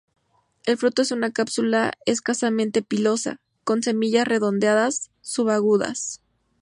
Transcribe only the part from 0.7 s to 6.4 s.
fruto es una cápsula escasamente pilosa; con semillas redondeadas, subagudas.